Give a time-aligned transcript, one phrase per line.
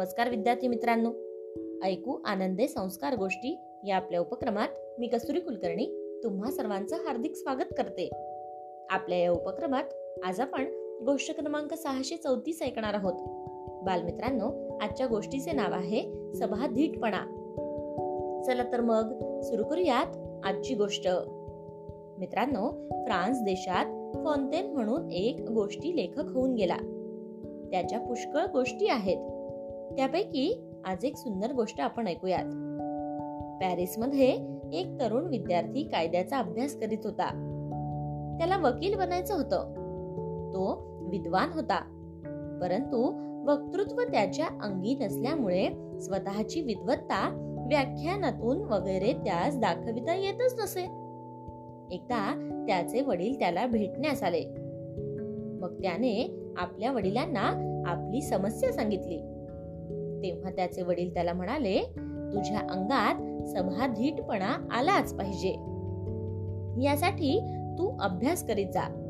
[0.00, 1.12] नमस्कार विद्यार्थी मित्रांनो.
[1.84, 4.68] ऐकू आनंदे संस्कार गोष्टी या आपल्या उपक्रमात
[4.98, 8.10] मी कस्तुरी कुलकर्णी तुम्हा सर्वांचं हार्दिक स्वागत करते.
[8.90, 9.84] आपल्या या उपक्रमात
[10.24, 10.64] आज आपण
[11.06, 13.12] गोष्ट क्रमांक सहाशे चौतीस ऐकणार आहोत.
[13.84, 17.20] बालमित्रांनो आजच्या गोष्टीचे नाव आहे सभा धीटपणा
[18.46, 21.08] चला तर मग सुरू करूयात आजची गोष्ट.
[22.18, 22.70] मित्रांनो
[23.06, 26.76] फ्रान्स देशात फॉन्टेन म्हणून एक गोष्टी लेखक होऊन गेला.
[27.70, 29.39] त्याच्या पुष्कळ गोष्टी आहेत.
[29.96, 32.44] त्यापैकी आज एक सुंदर गोष्ट आपण ऐकूयात.
[33.60, 37.26] पॅरिसमध्ये एक तरुण विद्यार्थी कायद्याचा अभ्यास करीत होता.
[38.38, 39.72] त्याला वकील बनायचं होतं.
[40.52, 41.80] तो विद्वान होता.
[42.60, 43.02] परंतु
[43.50, 45.68] वक्तृत्व त्याच्या अंगी नसल्यामुळे
[46.00, 47.28] स्वतःची विद्वत्ता
[47.70, 50.82] व्याख्यानातून वगैरे त्यास दाखविता येतच नसे.
[51.94, 54.44] एकदा त्याचे वडील त्याला भेटण्यास आले.
[55.60, 59.39] मग त्याने आपल्या वडिलांना आपली समस्या सांगितली.
[60.22, 61.82] तेव्हा त्याचे वडील त्याला म्हणाले
[62.32, 65.52] तुझ्या अंगात सभाधीटपणा आलाच पाहिजे.
[66.84, 67.40] यासाठी
[67.78, 69.06] तू अभ्यास करीत जा.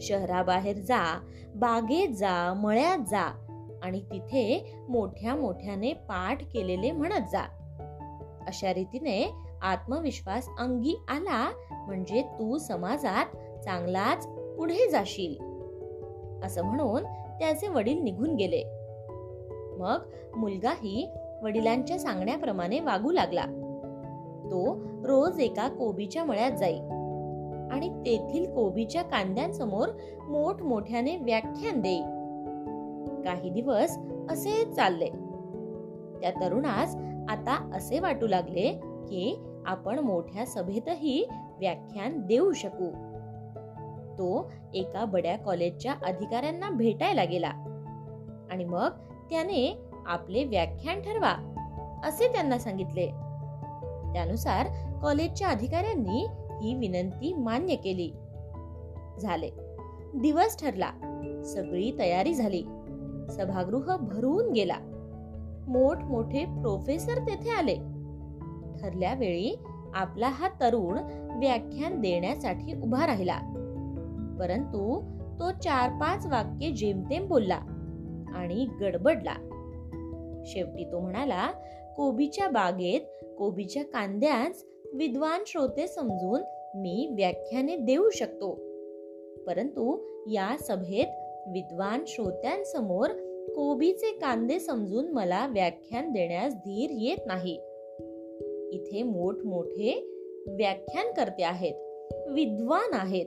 [0.00, 1.20] शहराबाहेर जा
[1.54, 3.32] बागेत जा मळ्यात जा
[3.82, 7.42] आणि तिथे मोठ्या मोठ्याने पाठ केलेले म्हणत जा.
[8.46, 11.52] अशा रीतीने आत्मविश्वास अंगी आला
[11.86, 13.26] म्हणजे तू समाजात
[13.64, 15.52] चांगलाच पुढे जाशील.
[16.44, 17.02] असं म्हणून
[17.38, 18.81] त्याचे वडील निघून गेले.
[19.78, 20.00] मग
[20.36, 21.10] मुलगाही
[21.42, 23.44] वडिलांच्या सांगण्याप्रमाणे वागू लागला.
[24.44, 26.78] तो रोज एका कोबीच्या मळ्यात जाई
[27.70, 29.88] आणि तेथील कोबीच्या कांद्यांसमोर
[30.28, 32.00] मोठमोठ्याने व्याख्यान देई.
[33.24, 33.98] काही दिवस
[34.30, 35.08] असे चालले.
[36.20, 36.96] त्या तरुणास
[37.28, 38.72] आता असे वाटू लागले
[39.08, 41.28] की आपण मोठ्या सभेतही
[41.58, 42.90] व्याख्यान देऊ शकू.
[44.12, 47.50] तो एका बड्या कॉलेजच्या अधिकाऱ्यांना भेटायला गेला
[48.50, 48.88] आणि मग
[49.32, 51.52] त्याने आपले व्याख्यान ठरवा
[52.04, 53.06] असे त्यांना सांगितले.
[54.12, 54.66] त्यानुसार
[55.02, 56.26] कॉलेजच्या अधिकाऱ्यांनी
[56.62, 58.12] ही विनंती मान्य केली.
[59.20, 59.50] झाले.
[60.14, 60.90] दिवस ठरला.
[61.44, 62.62] सगळी तयारी झाली.
[63.30, 64.76] सभागृह भरून गेला.
[65.68, 67.74] मोठ मोठे प्रोफेसर तेथे आले.
[68.80, 69.58] ठरल्या वेळी
[69.94, 70.98] आपला हा तरुण
[71.38, 73.38] व्याख्यान देण्यासाठी उभा राहिला.
[74.40, 75.00] परंतु
[75.38, 77.58] तो चार पाच वाक्य जेमतेम बोलला.
[78.34, 79.34] आणि गडबडला.
[80.44, 81.50] शेवटी तो म्हणाला
[81.96, 86.42] कोबीच्या बागेत कोबीच्या कांद्याच विद्वान श्रोते समजून
[86.74, 88.54] मी व्याख्याने देऊ शकतो.
[89.46, 91.06] परंतु या सभेत
[91.52, 93.10] विद्वान श्रोत्यांसमोर
[93.54, 97.60] कोबीचे कांदे समजून मला व्याख्यान देण्यास धीर येत नाही.
[98.72, 100.08] इथे मोठमोठे
[100.46, 101.74] व्याख्यान करते आहेत
[102.28, 103.26] विद्वान आहेत.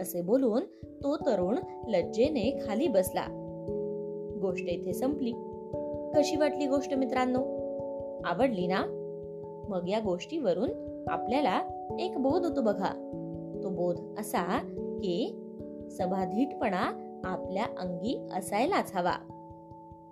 [0.00, 0.62] असे बोलून
[1.02, 1.58] तो तरुण
[1.88, 3.41] लज्जेने खाली बसला.
[4.42, 5.32] गोष्ट इथे संपली.
[6.14, 7.40] कशी वाटली गोष्ट मित्रांनो?
[8.24, 8.84] आवडली ना?
[9.68, 10.70] मग या गोष्टीवरून
[11.08, 11.62] आपल्याला
[12.00, 13.08] एक बोध होतो बघा.
[13.62, 14.58] तो बोध असा
[15.02, 15.38] की
[15.90, 19.14] सभाधीटपणा आपल्या अंगी असायलाच हवा.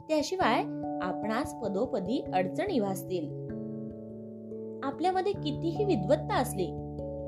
[0.08, 0.58] त्याशिवाय
[1.02, 3.28] आपणास पदोपदी अडचणी भासतील.
[4.82, 6.66] आपल्यामध्ये कितीही विद्वत्ता असली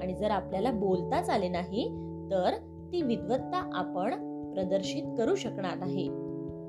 [0.02, 1.88] आणि जर आपल्याला बोलताच आले नाही
[2.30, 2.50] तर
[2.92, 4.10] ती विद्वत्ता आपण
[4.54, 6.08] प्रदर्शित करू शकणार नाही.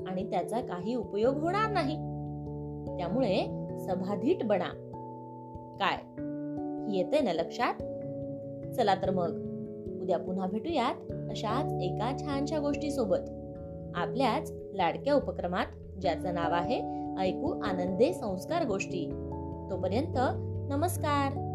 [0.08, 1.96] आणि त्याचा काही उपयोग होणार नाही.
[2.97, 3.46] त्यामुळे
[3.80, 4.69] सभाधीट बना.
[5.80, 5.97] काय?
[6.96, 7.74] येते ना लक्षात?
[8.74, 9.53] चला तर मग.
[10.02, 13.30] उद्या पुन्हा भेटूयात अशाच एका छानशा गोष्टी सोबत
[13.96, 15.66] आपल्याच लाडक्या उपक्रमात
[16.02, 16.80] ज्याचं नाव आहे
[17.18, 19.06] ऐकू आनंदे संस्कार गोष्टी.
[19.72, 20.18] तोपर्यंत
[20.72, 21.53] नमस्कार.